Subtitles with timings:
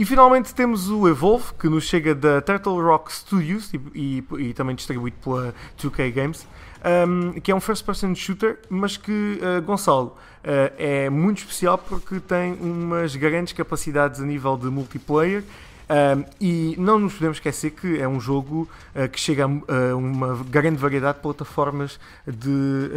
[0.00, 4.54] E finalmente temos o Evolve, que nos chega da Turtle Rock Studios e, e, e
[4.54, 6.46] também distribuído pela 2K Games,
[6.84, 12.20] um, que é um first-person shooter, mas que, uh, Gonçalo, uh, é muito especial porque
[12.20, 15.44] tem umas grandes capacidades a nível de multiplayer.
[15.90, 20.36] Um, e não nos podemos esquecer que é um jogo uh, que chega a uma
[20.44, 22.90] grande variedade de plataformas de,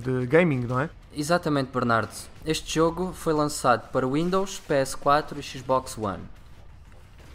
[0.00, 0.88] de gaming, não é?
[1.12, 2.12] Exatamente, Bernardo.
[2.44, 6.22] Este jogo foi lançado para Windows, PS4 e Xbox One.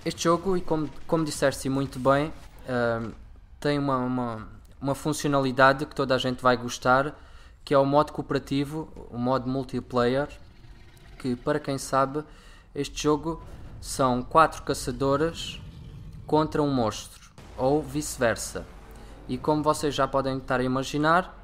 [0.05, 2.31] Este jogo, e como, como disseste muito bem,
[3.59, 4.47] tem uma, uma,
[4.81, 7.13] uma, funcionalidade que toda a gente vai gostar,
[7.63, 10.27] que é o modo cooperativo, o modo multiplayer,
[11.19, 12.23] que para quem sabe,
[12.73, 13.41] este jogo
[13.79, 15.59] são quatro caçadoras
[16.25, 18.65] contra um monstro, ou vice-versa.
[19.27, 21.37] E como vocês já podem estar a imaginar,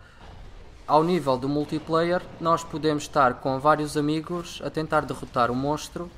[0.87, 6.09] ao nível do multiplayer, nós podemos estar com vários amigos a tentar derrotar o monstro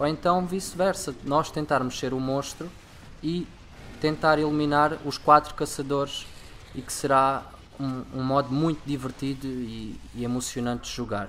[0.00, 2.70] ou então vice-versa, nós tentarmos ser o monstro
[3.22, 3.46] e
[4.00, 6.26] tentar eliminar os quatro caçadores
[6.74, 7.44] e que será
[7.78, 11.28] um, um modo muito divertido e, e emocionante de jogar.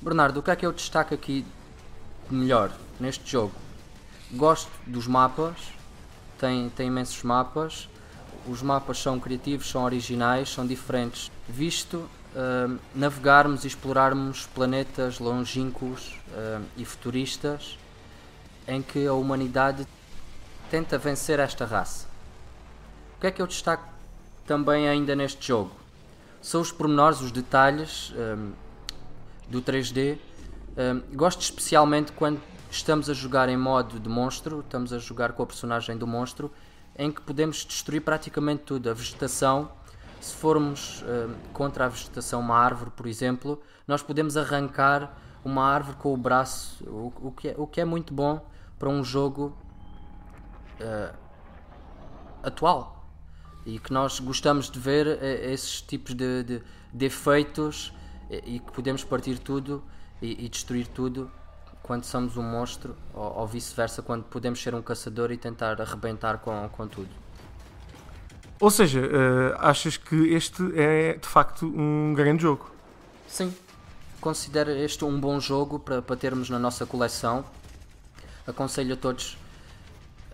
[0.00, 1.44] Bernardo, o que é que eu destaco aqui
[2.28, 3.54] de melhor neste jogo?
[4.32, 5.56] Gosto dos mapas,
[6.38, 7.88] tem, tem imensos mapas,
[8.48, 11.98] os mapas são criativos, são originais, são diferentes, visto
[12.34, 17.78] uh, navegarmos e explorarmos planetas longínquos uh, e futuristas
[18.66, 19.86] em que a humanidade
[20.72, 22.06] tenta vencer esta raça.
[23.18, 23.86] O que é que eu destaco
[24.46, 25.70] também ainda neste jogo?
[26.40, 28.52] São os pormenores, os detalhes um,
[29.50, 30.16] do 3D.
[30.74, 32.40] Um, gosto especialmente quando
[32.70, 36.50] estamos a jogar em modo de monstro, estamos a jogar com a personagem do monstro,
[36.96, 39.70] em que podemos destruir praticamente tudo, a vegetação
[40.22, 45.98] se formos uh, contra a vegetação, uma árvore, por exemplo, nós podemos arrancar uma árvore
[45.98, 48.42] com o braço, o, o, que, é, o que é muito bom
[48.78, 49.54] para um jogo
[50.82, 51.14] uh,
[52.42, 53.06] atual
[53.64, 56.62] e que nós gostamos de ver uh, esses tipos de, de,
[56.92, 57.92] de efeitos
[58.30, 59.82] e, e, que podemos partir tudo
[60.20, 61.30] e, e, destruir tudo
[61.82, 66.38] quando somos um monstro ou, ou vice-versa, quando podemos ser um caçador e tentar arrebentar
[66.38, 67.10] com, com tudo.
[68.60, 72.70] Ou seja, uh, achas que este é de facto um grande jogo?
[73.26, 73.52] Sim,
[74.20, 77.44] considero este um bom jogo para, para termos na nossa coleção.
[78.46, 79.36] Aconselho a todos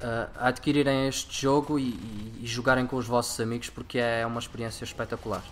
[0.03, 4.41] uh, adquirirem este jogo e, e, e jogarem com os vossos amigos porque é uma
[4.41, 5.43] experiência espetacular.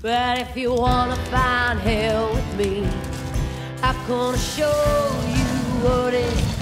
[0.00, 2.84] But if you wanna find hell with me
[3.84, 4.66] I'm gonna show
[5.28, 5.44] you
[5.84, 6.61] what it's